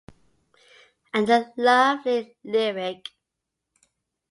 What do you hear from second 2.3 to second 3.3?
lyric.